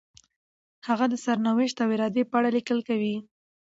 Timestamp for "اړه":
2.39-2.49